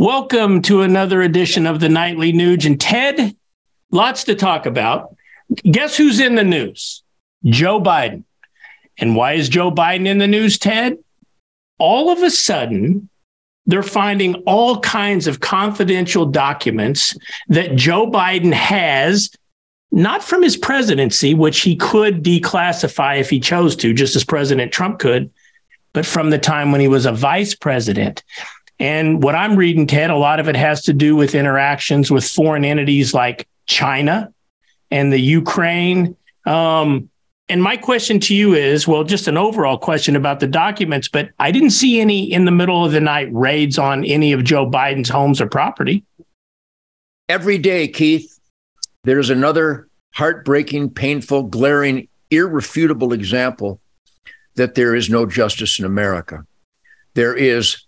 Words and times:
Welcome 0.00 0.62
to 0.62 0.80
another 0.80 1.20
edition 1.20 1.66
of 1.66 1.78
the 1.78 1.90
Nightly 1.90 2.32
Nuge. 2.32 2.64
And 2.64 2.80
Ted, 2.80 3.36
lots 3.90 4.24
to 4.24 4.34
talk 4.34 4.64
about. 4.64 5.14
Guess 5.56 5.94
who's 5.98 6.20
in 6.20 6.36
the 6.36 6.42
news? 6.42 7.02
Joe 7.44 7.82
Biden. 7.82 8.24
And 8.96 9.14
why 9.14 9.34
is 9.34 9.50
Joe 9.50 9.70
Biden 9.70 10.06
in 10.06 10.16
the 10.16 10.26
news, 10.26 10.56
Ted? 10.56 10.96
All 11.76 12.08
of 12.08 12.22
a 12.22 12.30
sudden, 12.30 13.10
they're 13.66 13.82
finding 13.82 14.36
all 14.46 14.80
kinds 14.80 15.26
of 15.26 15.40
confidential 15.40 16.24
documents 16.24 17.14
that 17.48 17.76
Joe 17.76 18.10
Biden 18.10 18.54
has, 18.54 19.30
not 19.92 20.24
from 20.24 20.42
his 20.42 20.56
presidency, 20.56 21.34
which 21.34 21.60
he 21.60 21.76
could 21.76 22.24
declassify 22.24 23.20
if 23.20 23.28
he 23.28 23.38
chose 23.38 23.76
to, 23.76 23.92
just 23.92 24.16
as 24.16 24.24
President 24.24 24.72
Trump 24.72 24.98
could, 24.98 25.30
but 25.92 26.06
from 26.06 26.30
the 26.30 26.38
time 26.38 26.72
when 26.72 26.80
he 26.80 26.88
was 26.88 27.04
a 27.04 27.12
vice 27.12 27.54
president. 27.54 28.24
And 28.80 29.22
what 29.22 29.34
I'm 29.34 29.56
reading, 29.56 29.86
Ted, 29.86 30.08
a 30.08 30.16
lot 30.16 30.40
of 30.40 30.48
it 30.48 30.56
has 30.56 30.82
to 30.84 30.94
do 30.94 31.14
with 31.14 31.34
interactions 31.34 32.10
with 32.10 32.26
foreign 32.26 32.64
entities 32.64 33.12
like 33.12 33.46
China 33.66 34.32
and 34.90 35.12
the 35.12 35.20
Ukraine. 35.20 36.16
Um, 36.46 37.10
and 37.50 37.62
my 37.62 37.76
question 37.76 38.18
to 38.20 38.34
you 38.34 38.54
is 38.54 38.88
well, 38.88 39.04
just 39.04 39.28
an 39.28 39.36
overall 39.36 39.76
question 39.76 40.16
about 40.16 40.40
the 40.40 40.46
documents, 40.46 41.08
but 41.08 41.28
I 41.38 41.50
didn't 41.50 41.70
see 41.70 42.00
any 42.00 42.32
in 42.32 42.46
the 42.46 42.50
middle 42.50 42.82
of 42.84 42.92
the 42.92 43.00
night 43.00 43.28
raids 43.32 43.78
on 43.78 44.02
any 44.04 44.32
of 44.32 44.44
Joe 44.44 44.68
Biden's 44.68 45.10
homes 45.10 45.42
or 45.42 45.46
property. 45.46 46.02
Every 47.28 47.58
day, 47.58 47.86
Keith, 47.86 48.40
there's 49.04 49.28
another 49.28 49.88
heartbreaking, 50.14 50.90
painful, 50.90 51.44
glaring, 51.44 52.08
irrefutable 52.30 53.12
example 53.12 53.80
that 54.54 54.74
there 54.74 54.94
is 54.94 55.10
no 55.10 55.26
justice 55.26 55.78
in 55.78 55.84
America. 55.84 56.46
There 57.14 57.36
is 57.36 57.84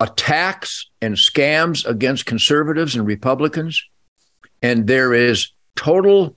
attacks 0.00 0.88
and 1.02 1.14
scams 1.14 1.86
against 1.86 2.26
conservatives 2.26 2.94
and 2.94 3.06
Republicans, 3.06 3.82
and 4.62 4.86
there 4.86 5.12
is 5.12 5.52
total 5.76 6.36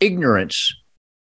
ignorance 0.00 0.74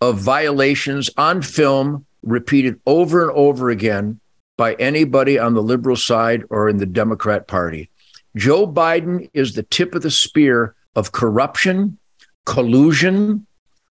of 0.00 0.18
violations 0.18 1.10
on 1.16 1.42
film 1.42 2.06
repeated 2.22 2.80
over 2.86 3.22
and 3.22 3.36
over 3.36 3.70
again 3.70 4.20
by 4.56 4.74
anybody 4.74 5.38
on 5.38 5.54
the 5.54 5.62
liberal 5.62 5.96
side 5.96 6.44
or 6.50 6.68
in 6.68 6.78
the 6.78 6.86
Democrat 6.86 7.46
Party. 7.48 7.90
Joe 8.36 8.66
Biden 8.66 9.30
is 9.32 9.54
the 9.54 9.62
tip 9.64 9.94
of 9.94 10.02
the 10.02 10.10
spear 10.10 10.74
of 10.94 11.12
corruption, 11.12 11.98
collusion, 12.46 13.46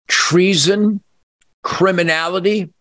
treason, 0.08 1.00
criminality. 1.62 2.72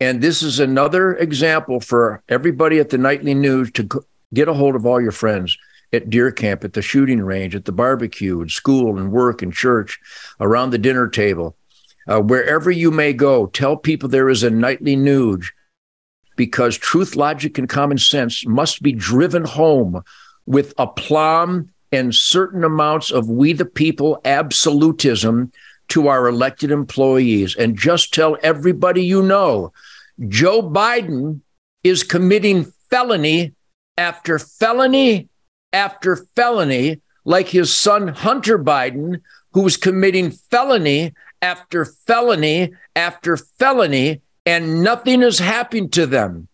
And 0.00 0.20
this 0.20 0.42
is 0.42 0.60
another 0.60 1.14
example 1.16 1.80
for 1.80 2.22
everybody 2.28 2.78
at 2.78 2.90
the 2.90 2.98
Nightly 2.98 3.34
Nuge 3.34 3.72
to 3.74 4.04
Get 4.34 4.48
a 4.48 4.54
hold 4.54 4.74
of 4.74 4.84
all 4.84 5.00
your 5.00 5.12
friends 5.12 5.56
at 5.92 6.10
deer 6.10 6.30
camp, 6.30 6.64
at 6.64 6.72
the 6.72 6.82
shooting 6.82 7.22
range, 7.22 7.54
at 7.54 7.64
the 7.64 7.72
barbecue, 7.72 8.42
at 8.42 8.50
school 8.50 8.98
and 8.98 9.12
work 9.12 9.42
and 9.42 9.52
church, 9.52 9.98
around 10.40 10.70
the 10.70 10.78
dinner 10.78 11.08
table. 11.08 11.56
Uh, 12.06 12.20
wherever 12.20 12.70
you 12.70 12.90
may 12.90 13.12
go, 13.12 13.46
tell 13.46 13.76
people 13.76 14.08
there 14.08 14.28
is 14.28 14.42
a 14.42 14.50
nightly 14.50 14.96
nuge 14.96 15.46
because 16.36 16.76
truth, 16.76 17.16
logic, 17.16 17.58
and 17.58 17.68
common 17.68 17.96
sense 17.96 18.44
must 18.46 18.82
be 18.82 18.92
driven 18.92 19.44
home 19.44 20.02
with 20.46 20.74
aplomb 20.78 21.70
and 21.92 22.14
certain 22.14 22.64
amounts 22.64 23.10
of 23.10 23.30
we 23.30 23.52
the 23.52 23.64
people 23.64 24.20
absolutism 24.24 25.52
to 25.88 26.08
our 26.08 26.26
elected 26.26 26.70
employees. 26.70 27.54
And 27.56 27.78
just 27.78 28.12
tell 28.12 28.36
everybody 28.42 29.04
you 29.04 29.22
know 29.22 29.72
Joe 30.28 30.62
Biden 30.62 31.40
is 31.82 32.02
committing 32.02 32.72
felony 32.90 33.54
after 33.96 34.38
felony 34.38 35.28
after 35.72 36.16
felony, 36.36 37.00
like 37.24 37.48
his 37.48 37.76
son 37.76 38.08
Hunter 38.08 38.58
Biden, 38.58 39.20
who 39.52 39.62
was 39.62 39.76
committing 39.76 40.30
felony 40.30 41.12
after 41.42 41.84
felony 41.84 42.72
after 42.96 43.36
felony, 43.36 44.20
and 44.46 44.82
nothing 44.82 45.20
has 45.20 45.38
happened 45.38 45.92
to 45.94 46.06
them. 46.06 46.48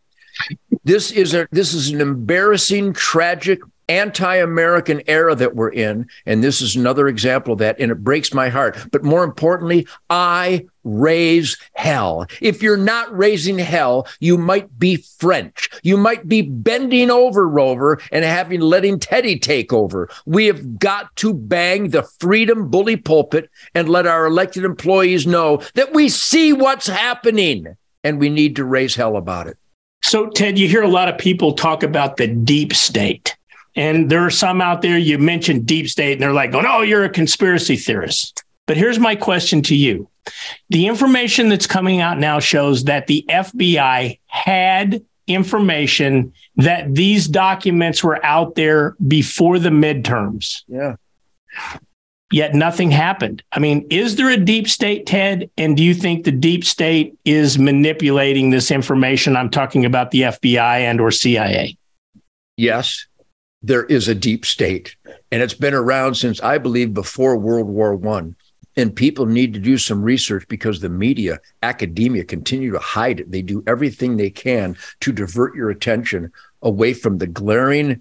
This 0.84 1.10
is 1.10 1.34
a 1.34 1.46
this 1.52 1.74
is 1.74 1.90
an 1.90 2.00
embarrassing, 2.00 2.94
tragic 2.94 3.60
anti 3.90 4.36
American 4.36 5.02
era 5.08 5.34
that 5.34 5.56
we're 5.56 5.72
in. 5.72 6.08
And 6.24 6.44
this 6.44 6.62
is 6.62 6.76
another 6.76 7.08
example 7.08 7.54
of 7.54 7.58
that. 7.58 7.78
And 7.80 7.90
it 7.90 8.04
breaks 8.04 8.32
my 8.32 8.48
heart. 8.48 8.78
But 8.92 9.02
more 9.02 9.24
importantly, 9.24 9.86
I 10.08 10.66
raise 10.84 11.58
hell. 11.74 12.24
If 12.40 12.62
you're 12.62 12.76
not 12.76 13.14
raising 13.14 13.58
hell, 13.58 14.06
you 14.20 14.38
might 14.38 14.78
be 14.78 14.96
French. 15.18 15.68
You 15.82 15.96
might 15.96 16.28
be 16.28 16.42
bending 16.42 17.10
over, 17.10 17.48
Rover, 17.48 18.00
and 18.12 18.24
having 18.24 18.60
letting 18.60 19.00
Teddy 19.00 19.38
take 19.38 19.72
over. 19.72 20.08
We 20.24 20.46
have 20.46 20.78
got 20.78 21.14
to 21.16 21.34
bang 21.34 21.90
the 21.90 22.04
freedom 22.20 22.70
bully 22.70 22.96
pulpit 22.96 23.50
and 23.74 23.88
let 23.88 24.06
our 24.06 24.24
elected 24.24 24.64
employees 24.64 25.26
know 25.26 25.62
that 25.74 25.92
we 25.92 26.08
see 26.08 26.52
what's 26.52 26.86
happening 26.86 27.76
and 28.04 28.18
we 28.18 28.30
need 28.30 28.56
to 28.56 28.64
raise 28.64 28.94
hell 28.94 29.16
about 29.16 29.48
it. 29.48 29.58
So, 30.02 30.28
Ted, 30.28 30.58
you 30.58 30.66
hear 30.66 30.82
a 30.82 30.88
lot 30.88 31.08
of 31.08 31.18
people 31.18 31.52
talk 31.52 31.82
about 31.82 32.16
the 32.16 32.26
deep 32.26 32.72
state. 32.72 33.36
And 33.76 34.10
there 34.10 34.24
are 34.24 34.30
some 34.30 34.60
out 34.60 34.82
there, 34.82 34.98
you 34.98 35.18
mentioned 35.18 35.66
deep 35.66 35.88
state, 35.88 36.12
and 36.12 36.22
they're 36.22 36.32
like, 36.32 36.54
oh, 36.54 36.60
no, 36.60 36.82
you're 36.82 37.04
a 37.04 37.10
conspiracy 37.10 37.76
theorist. 37.76 38.42
But 38.66 38.76
here's 38.76 38.98
my 38.98 39.16
question 39.16 39.62
to 39.62 39.74
you 39.74 40.08
the 40.68 40.86
information 40.86 41.48
that's 41.48 41.66
coming 41.66 42.00
out 42.00 42.18
now 42.18 42.38
shows 42.38 42.84
that 42.84 43.06
the 43.06 43.24
FBI 43.28 44.18
had 44.26 45.04
information 45.26 46.32
that 46.56 46.94
these 46.94 47.26
documents 47.26 48.04
were 48.04 48.24
out 48.24 48.54
there 48.54 48.96
before 49.06 49.58
the 49.58 49.70
midterms. 49.70 50.62
Yeah. 50.68 50.96
Yet 52.32 52.54
nothing 52.54 52.92
happened. 52.92 53.42
I 53.50 53.58
mean, 53.58 53.86
is 53.90 54.14
there 54.14 54.30
a 54.30 54.36
deep 54.36 54.68
state, 54.68 55.06
Ted? 55.06 55.50
And 55.56 55.76
do 55.76 55.82
you 55.82 55.94
think 55.94 56.24
the 56.24 56.30
deep 56.30 56.64
state 56.64 57.18
is 57.24 57.58
manipulating 57.58 58.50
this 58.50 58.70
information? 58.70 59.36
I'm 59.36 59.50
talking 59.50 59.84
about 59.84 60.12
the 60.12 60.22
FBI 60.22 60.80
and 60.80 61.00
or 61.00 61.10
CIA. 61.10 61.76
Yes, 62.56 63.06
there 63.62 63.84
is 63.84 64.08
a 64.08 64.14
deep 64.14 64.46
state, 64.46 64.96
and 65.30 65.42
it's 65.42 65.54
been 65.54 65.74
around 65.74 66.14
since 66.14 66.40
I 66.40 66.58
believe 66.58 66.94
before 66.94 67.36
World 67.36 67.68
War 67.68 67.94
One. 67.94 68.36
And 68.76 68.94
people 68.94 69.26
need 69.26 69.52
to 69.52 69.60
do 69.60 69.76
some 69.76 70.00
research 70.00 70.46
because 70.48 70.80
the 70.80 70.88
media, 70.88 71.40
academia 71.62 72.24
continue 72.24 72.70
to 72.70 72.78
hide 72.78 73.20
it. 73.20 73.30
They 73.30 73.42
do 73.42 73.62
everything 73.66 74.16
they 74.16 74.30
can 74.30 74.76
to 75.00 75.12
divert 75.12 75.54
your 75.54 75.70
attention 75.70 76.32
away 76.62 76.94
from 76.94 77.18
the 77.18 77.26
glaring 77.26 78.00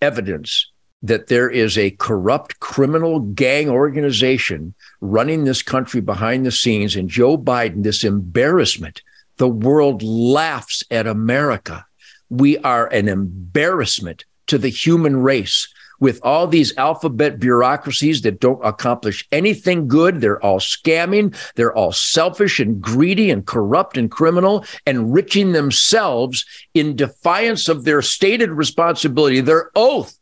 evidence 0.00 0.70
that 1.02 1.26
there 1.26 1.50
is 1.50 1.76
a 1.76 1.90
corrupt 1.90 2.60
criminal 2.60 3.20
gang 3.20 3.68
organization 3.68 4.72
running 5.02 5.44
this 5.44 5.62
country 5.62 6.00
behind 6.00 6.46
the 6.46 6.52
scenes. 6.52 6.96
And 6.96 7.10
Joe 7.10 7.36
Biden, 7.36 7.82
this 7.82 8.04
embarrassment, 8.04 9.02
the 9.36 9.48
world 9.48 10.02
laughs 10.02 10.82
at 10.90 11.06
America. 11.06 11.84
We 12.30 12.56
are 12.58 12.86
an 12.86 13.08
embarrassment 13.08 14.24
to 14.46 14.58
the 14.58 14.68
human 14.68 15.16
race 15.18 15.68
with 16.00 16.20
all 16.22 16.46
these 16.46 16.76
alphabet 16.76 17.38
bureaucracies 17.38 18.22
that 18.22 18.40
don't 18.40 18.64
accomplish 18.64 19.26
anything 19.32 19.88
good. 19.88 20.20
They're 20.20 20.42
all 20.44 20.58
scamming. 20.58 21.36
They're 21.54 21.74
all 21.74 21.92
selfish 21.92 22.60
and 22.60 22.80
greedy 22.80 23.30
and 23.30 23.46
corrupt 23.46 23.96
and 23.96 24.10
criminal, 24.10 24.64
enriching 24.86 25.52
themselves 25.52 26.44
in 26.74 26.96
defiance 26.96 27.68
of 27.68 27.84
their 27.84 28.02
stated 28.02 28.50
responsibility, 28.50 29.40
their 29.40 29.70
oath 29.74 30.18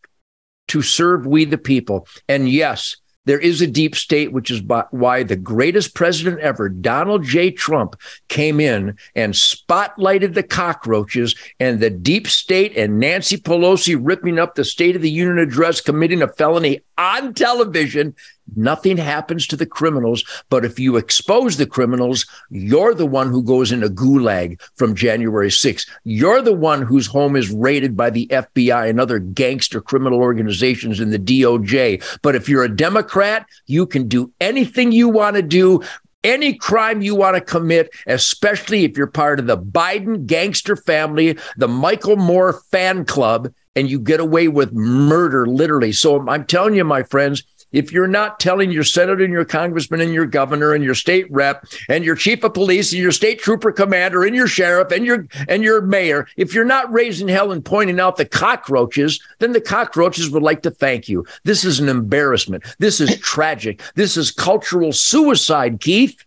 to 0.69 0.82
serve 0.82 1.27
we 1.27 1.44
the 1.44 1.59
people. 1.59 2.06
And 2.28 2.49
yes, 2.49 2.97
there 3.25 3.38
is 3.38 3.60
a 3.60 3.66
deep 3.66 3.94
state, 3.94 4.33
which 4.33 4.50
is 4.50 4.62
why 4.91 5.22
the 5.22 5.37
greatest 5.37 5.94
president 5.94 6.41
ever, 6.41 6.69
Donald 6.69 7.25
J. 7.25 7.50
Trump, 7.50 7.97
came 8.28 8.59
in 8.59 8.97
and 9.15 9.34
spotlighted 9.34 10.34
the 10.34 10.43
cockroaches 10.43 11.34
and 11.61 11.81
the 11.81 11.91
deep 11.91 12.27
state 12.27 12.77
and 12.77 12.99
Nancy 12.99 13.37
Pelosi 13.37 13.99
ripping 14.00 14.38
up 14.38 14.55
the 14.55 14.65
State 14.65 14.97
of 14.97 15.03
the 15.03 15.11
Union 15.11 15.38
address, 15.38 15.81
committing 15.81 16.22
a 16.22 16.28
felony 16.28 16.81
on 16.99 17.35
television. 17.35 18.14
Nothing 18.56 18.97
happens 18.97 19.47
to 19.47 19.56
the 19.56 19.67
criminals. 19.67 20.25
But 20.50 20.65
if 20.65 20.79
you 20.79 20.97
expose 20.97 21.56
the 21.56 21.67
criminals, 21.67 22.27
you're 22.50 22.94
the 22.94 23.06
one 23.06 23.31
who 23.31 23.43
goes 23.43 23.73
into 23.73 23.89
gulag 23.89 24.61
from 24.77 24.94
January 24.94 25.49
6th. 25.49 25.89
You're 26.05 26.43
the 26.43 26.53
one 26.53 26.83
whose 26.83 27.06
home 27.06 27.37
is 27.37 27.50
raided 27.50 27.97
by 27.97 28.11
the 28.11 28.27
FBI 28.29 28.89
and 28.89 29.00
other 29.00 29.19
gangster 29.19 29.81
criminal 29.81 30.21
organizations 30.21 31.00
in 31.00 31.11
the 31.11 31.19
DOJ. 31.19 32.03
But 32.23 32.35
if 32.35 32.49
you're 32.49 32.65
a 32.65 32.77
Democrat, 32.77 33.47
you 33.67 33.87
can 33.87 34.09
do 34.09 34.33
anything 34.41 34.93
you 34.93 35.09
want 35.09 35.37
to 35.37 35.43
do 35.43 35.83
any 36.25 36.55
crime 36.55 37.03
you 37.03 37.15
want 37.15 37.35
to 37.35 37.41
commit, 37.41 37.91
especially 38.06 38.85
if 38.85 38.97
you're 38.97 39.06
part 39.06 39.41
of 39.41 39.47
the 39.47 39.59
Biden 39.59 40.27
gangster 40.27 40.77
family, 40.77 41.37
the 41.56 41.69
Michael 41.69 42.17
Moore 42.17 42.61
fan 42.71 43.05
club, 43.05 43.53
and 43.75 43.91
you 43.91 43.99
get 43.99 44.21
away 44.21 44.49
with 44.49 44.73
murder, 44.73 45.47
literally. 45.47 45.93
So 45.93 46.29
I'm 46.29 46.44
telling 46.44 46.75
you, 46.75 46.85
my 46.85 47.03
friends, 47.03 47.43
if 47.72 47.92
you're 47.92 48.06
not 48.06 48.38
telling 48.40 48.70
your 48.70 48.84
senator 48.84 49.24
and 49.24 49.32
your 49.32 49.44
congressman 49.44 50.00
and 50.00 50.12
your 50.12 50.26
governor 50.26 50.74
and 50.74 50.84
your 50.84 50.94
state 50.94 51.30
rep 51.30 51.66
and 51.88 52.04
your 52.04 52.16
chief 52.16 52.44
of 52.44 52.54
police 52.54 52.92
and 52.92 53.02
your 53.02 53.12
state 53.12 53.40
trooper 53.40 53.72
commander 53.72 54.24
and 54.24 54.36
your 54.36 54.46
sheriff 54.46 54.92
and 54.92 55.04
your 55.04 55.26
and 55.48 55.62
your 55.62 55.82
mayor, 55.82 56.26
if 56.36 56.54
you're 56.54 56.64
not 56.64 56.92
raising 56.92 57.28
hell 57.28 57.52
and 57.52 57.64
pointing 57.64 58.00
out 58.00 58.16
the 58.16 58.24
cockroaches, 58.24 59.20
then 59.38 59.52
the 59.52 59.60
cockroaches 59.60 60.30
would 60.30 60.42
like 60.42 60.62
to 60.62 60.70
thank 60.70 61.08
you. 61.08 61.24
This 61.44 61.64
is 61.64 61.80
an 61.80 61.88
embarrassment. 61.88 62.64
This 62.78 63.00
is 63.00 63.19
tragic. 63.20 63.82
This 63.94 64.16
is 64.16 64.30
cultural 64.30 64.92
suicide, 64.92 65.80
Keith. 65.80 66.24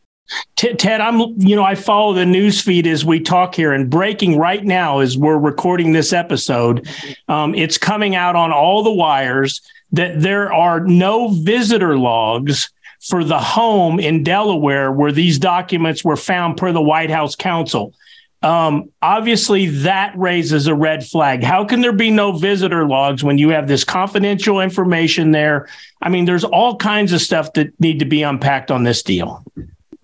Ted, 0.56 1.02
I'm, 1.02 1.20
you 1.40 1.56
know, 1.56 1.64
I 1.64 1.76
follow 1.76 2.14
the 2.14 2.26
news 2.26 2.60
feed 2.60 2.88
as 2.88 3.06
we 3.06 3.20
talk 3.20 3.54
here, 3.54 3.74
and 3.74 3.90
breaking 3.90 4.40
right 4.40 4.64
now 4.64 5.00
as 5.00 5.16
we're 5.16 5.38
recording 5.38 5.94
this 5.94 6.14
episode, 6.14 6.90
um, 7.28 7.54
it's 7.54 7.78
coming 7.78 8.16
out 8.16 8.36
on 8.36 8.52
all 8.52 8.82
the 8.82 8.92
wires 8.92 9.62
that 9.92 10.22
there 10.22 10.52
are 10.52 10.80
no 10.80 11.30
visitor 11.30 11.98
logs 11.98 12.70
for 13.02 13.24
the 13.24 13.40
home 13.40 14.00
in 14.00 14.24
Delaware 14.24 14.92
where 14.92 15.12
these 15.12 15.38
documents 15.38 16.04
were 16.04 16.16
found 16.16 16.58
per 16.58 16.72
the 16.72 16.82
White 16.82 17.12
House 17.12 17.36
counsel. 17.36 17.94
Um, 18.42 18.92
obviously, 19.02 19.68
that 19.68 20.16
raises 20.18 20.68
a 20.68 20.76
red 20.76 21.06
flag. 21.06 21.44
How 21.44 21.66
can 21.66 21.82
there 21.82 21.94
be 21.94 22.12
no 22.12 22.32
visitor 22.32 22.88
logs 22.88 23.24
when 23.24 23.38
you 23.38 23.50
have 23.50 23.68
this 23.68 23.84
confidential 23.84 24.60
information 24.60 25.32
there? 25.32 25.68
I 26.02 26.10
mean, 26.10 26.26
there's 26.26 26.44
all 26.44 26.76
kinds 26.76 27.12
of 27.12 27.22
stuff 27.22 27.54
that 27.54 27.80
need 27.80 28.00
to 28.00 28.06
be 28.06 28.22
unpacked 28.22 28.70
on 28.70 28.84
this 28.84 29.02
deal. 29.02 29.44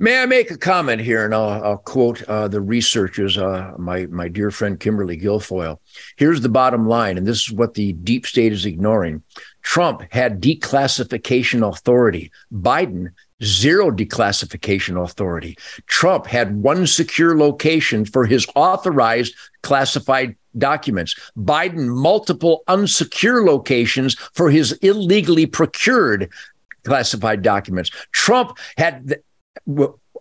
May 0.01 0.19
I 0.19 0.25
make 0.25 0.49
a 0.49 0.57
comment 0.57 0.99
here, 0.99 1.23
and 1.25 1.35
I'll, 1.35 1.63
I'll 1.63 1.77
quote 1.77 2.23
uh, 2.23 2.47
the 2.47 2.59
researchers, 2.59 3.37
uh, 3.37 3.75
my 3.77 4.07
my 4.07 4.27
dear 4.27 4.49
friend 4.49 4.79
Kimberly 4.79 5.15
Guilfoyle. 5.15 5.77
Here's 6.17 6.41
the 6.41 6.49
bottom 6.49 6.87
line, 6.87 7.19
and 7.19 7.27
this 7.27 7.41
is 7.41 7.51
what 7.51 7.75
the 7.75 7.93
deep 7.93 8.25
state 8.25 8.51
is 8.51 8.65
ignoring. 8.65 9.21
Trump 9.61 10.01
had 10.11 10.41
declassification 10.41 11.61
authority. 11.71 12.31
Biden 12.51 13.11
zero 13.43 13.91
declassification 13.91 14.99
authority. 14.99 15.55
Trump 15.85 16.25
had 16.25 16.63
one 16.63 16.87
secure 16.87 17.37
location 17.37 18.03
for 18.03 18.25
his 18.25 18.47
authorized 18.55 19.35
classified 19.61 20.35
documents. 20.57 21.13
Biden 21.37 21.85
multiple 21.85 22.63
unsecure 22.67 23.45
locations 23.45 24.15
for 24.33 24.49
his 24.49 24.71
illegally 24.81 25.45
procured 25.45 26.27
classified 26.85 27.43
documents. 27.43 27.91
Trump 28.11 28.57
had 28.77 29.21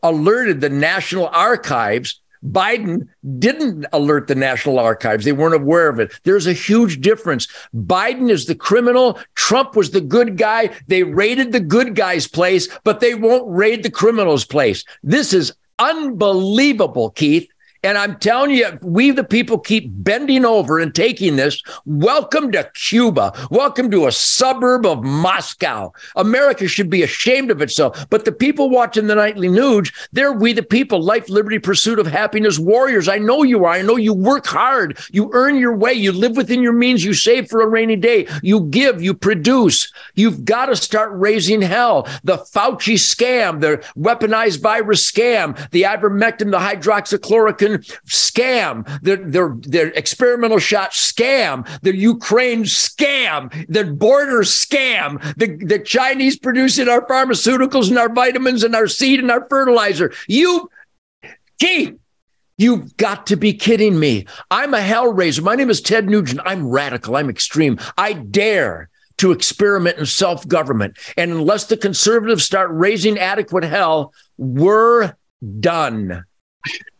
alerted 0.03 0.61
the 0.61 0.71
National 0.71 1.29
Archives. 1.29 2.21
Biden 2.45 3.07
didn't 3.39 3.85
alert 3.93 4.27
the 4.27 4.35
National 4.35 4.79
Archives. 4.79 5.25
They 5.25 5.33
weren't 5.33 5.55
aware 5.55 5.89
of 5.89 6.01
it. 6.01 6.13
There's 6.25 6.47
a 6.47 6.55
huge 6.55 7.01
difference. 7.01 7.47
Biden 7.75 8.31
is 8.31 8.47
the 8.47 8.55
criminal. 8.55 9.19
Trump 9.35 9.77
was 9.77 9.91
the 9.91 10.01
good 10.01 10.39
guy. 10.39 10.71
They 10.87 11.03
raided 11.03 11.53
the 11.53 11.61
good 11.61 11.95
guy's 11.95 12.27
place, 12.27 12.69
but 12.83 13.01
they 13.01 13.15
won't 13.15 13.45
raid 13.47 13.83
the 13.83 13.91
criminal's 13.91 14.47
place. 14.47 14.85
This 15.03 15.35
is 15.35 15.53
unbelievable, 15.79 17.11
Keith. 17.11 17.49
And 17.83 17.97
I'm 17.97 18.19
telling 18.19 18.51
you, 18.51 18.79
we 18.83 19.11
the 19.11 19.25
people 19.25 19.59
keep 19.59 19.87
bending 19.89 20.45
over 20.45 20.79
and 20.79 20.95
taking 20.95 21.37
this. 21.37 21.63
Welcome 21.87 22.53
to 22.53 22.71
Cuba. 22.75 23.33
Welcome 23.51 23.91
to 23.91 24.07
a 24.07 24.13
suburb 24.13 24.85
of 24.85 25.03
Moscow. 25.03 25.91
America 26.15 26.69
should 26.69 26.91
be 26.91 27.03
ashamed 27.03 27.51
of 27.51 27.63
itself. 27.63 28.07
But 28.11 28.27
the 28.27 28.33
people 28.33 28.69
watching 28.69 29.07
the 29.07 29.15
Nightly 29.15 29.49
Nuge, 29.49 29.95
they're 30.13 30.31
we 30.33 30.53
the 30.53 30.63
people, 30.63 31.03
life, 31.03 31.31
liberty, 31.31 31.59
pursuit 31.59 31.99
of 31.99 32.07
happiness 32.07 32.59
warriors. 32.59 33.09
I 33.09 33.17
know 33.17 33.45
you 33.45 33.65
are. 33.65 33.73
I 33.73 33.81
know 33.81 33.97
you 33.97 34.13
work 34.13 34.47
hard. 34.47 34.99
You 35.11 35.31
earn 35.33 35.57
your 35.57 35.75
way. 35.75 35.95
You 35.95 36.13
live 36.13 36.37
within 36.37 36.61
your 36.61 36.75
means. 36.75 37.03
You 37.03 37.15
save 37.15 37.49
for 37.49 37.63
a 37.63 37.67
rainy 37.67 37.97
day. 37.97 38.27
You 38.43 38.61
give, 38.61 39.01
you 39.01 39.15
produce. 39.15 39.91
You've 40.17 40.45
got 40.45 40.67
to 40.67 40.77
start 40.77 41.13
raising 41.15 41.63
hell. 41.63 42.07
The 42.25 42.37
Fauci 42.37 42.97
scam, 42.97 43.61
the 43.61 43.79
weaponized 43.97 44.61
virus 44.61 45.11
scam, 45.11 45.57
the 45.71 45.83
ivermectin, 45.85 46.51
the 46.51 46.59
hydroxychloroquine 46.59 47.70
scam, 47.79 48.85
the, 49.03 49.17
their, 49.17 49.57
their 49.61 49.89
experimental 49.89 50.59
shot 50.59 50.93
scam, 50.93 51.67
the 51.83 51.97
Ukraine 51.97 52.65
scam, 52.65 53.67
the 53.69 53.85
border 53.85 54.41
scam, 54.41 55.21
the, 55.37 55.57
the 55.65 55.79
Chinese 55.79 56.39
producing 56.39 56.89
our 56.89 57.07
pharmaceuticals 57.07 57.89
and 57.89 57.99
our 57.99 58.13
vitamins 58.13 58.63
and 58.63 58.75
our 58.75 58.87
seed 58.87 59.21
and 59.21 59.31
our 59.31 59.47
fertilizer. 59.49 60.13
You, 60.29 60.71
Keith, 61.59 61.97
You've 62.61 62.95
got 62.99 63.27
to 63.29 63.37
be 63.37 63.55
kidding 63.55 63.99
me. 63.99 64.27
I'm 64.51 64.75
a 64.75 64.81
hellraiser. 64.81 65.43
My 65.43 65.55
name 65.55 65.71
is 65.71 65.81
Ted 65.81 66.11
Nugent. 66.11 66.43
I'm 66.45 66.69
radical. 66.69 67.17
I'm 67.17 67.31
extreme. 67.31 67.79
I 67.97 68.13
dare 68.13 68.91
to 69.17 69.33
experiment 69.33 69.97
in 69.97 70.05
self 70.05 70.47
government. 70.47 70.99
And 71.17 71.31
unless 71.31 71.65
the 71.65 71.79
conservatives 71.79 72.45
start 72.45 72.69
raising 72.71 73.19
adequate 73.19 73.65
hell, 73.65 74.13
we're 74.37 75.15
done. 75.61 76.25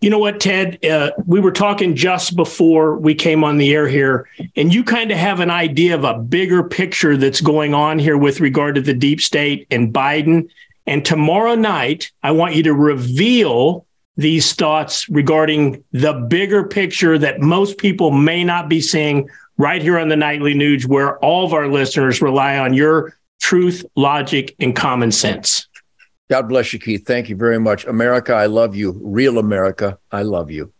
You 0.01 0.09
know 0.09 0.19
what, 0.19 0.41
Ted? 0.41 0.85
Uh, 0.85 1.11
we 1.27 1.41
were 1.41 1.53
talking 1.53 1.95
just 1.95 2.35
before 2.35 2.97
we 2.97 3.15
came 3.15 3.45
on 3.45 3.59
the 3.59 3.75
air 3.75 3.87
here, 3.87 4.29
and 4.57 4.73
you 4.73 4.83
kind 4.83 5.11
of 5.11 5.19
have 5.19 5.41
an 5.41 5.51
idea 5.51 5.95
of 5.95 6.05
a 6.05 6.19
bigger 6.19 6.63
picture 6.63 7.17
that's 7.17 7.43
going 7.43 7.75
on 7.75 7.99
here 7.99 8.17
with 8.17 8.41
regard 8.41 8.77
to 8.77 8.81
the 8.81 8.95
deep 8.95 9.21
state 9.21 9.67
and 9.71 9.93
Biden. 9.93 10.49
And 10.87 11.05
tomorrow 11.05 11.55
night, 11.55 12.11
I 12.23 12.31
want 12.31 12.55
you 12.55 12.63
to 12.65 12.75
reveal 12.75 13.87
these 14.17 14.55
thoughts 14.55 15.09
regarding 15.09 15.85
the 15.93 16.13
bigger 16.13 16.65
picture 16.67 17.19
that 17.19 17.41
most 17.41 17.79
people 17.79 18.11
may 18.11 18.45
not 18.45 18.69
be 18.69 18.81
seeing 18.81 19.29
right 19.59 19.83
here 19.83 19.99
on 19.99 20.09
the 20.09 20.17
Nightly 20.17 20.55
Nuge, 20.55 20.87
where 20.87 21.19
all 21.19 21.45
of 21.45 21.53
our 21.53 21.69
listeners 21.69 22.23
rely 22.23 22.59
on 22.59 22.73
your 22.73 23.15
truth, 23.41 23.85
logic, 23.97 24.55
and 24.59 24.75
common 24.75 25.13
sense. 25.13 25.69
God 26.31 26.49
bless 26.49 26.73
you, 26.73 26.79
Keith. 26.79 27.05
Thank 27.05 27.29
you 27.29 27.35
very 27.35 27.59
much. 27.59 27.85
America, 27.87 28.33
I 28.33 28.47
love 28.47 28.77
you. 28.77 29.01
Real 29.03 29.37
America, 29.39 29.99
I 30.13 30.23
love 30.23 30.49
you. 30.49 30.73